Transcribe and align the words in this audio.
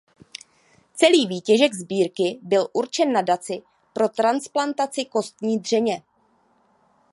Celý 0.93 1.27
výtěžek 1.27 1.73
sbírky 1.73 2.39
byl 2.41 2.67
určen 2.73 3.11
Nadaci 3.13 3.61
pro 3.93 4.09
transplantaci 4.09 5.05
kostní 5.05 5.59
dřeně. 5.59 6.03